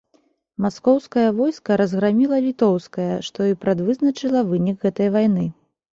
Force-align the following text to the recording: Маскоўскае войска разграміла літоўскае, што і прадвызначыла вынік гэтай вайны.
Маскоўскае 0.63 1.25
войска 1.39 1.77
разграміла 1.83 2.37
літоўскае, 2.47 3.07
што 3.27 3.39
і 3.53 3.59
прадвызначыла 3.67 4.39
вынік 4.53 4.77
гэтай 4.87 5.07
вайны. 5.19 5.45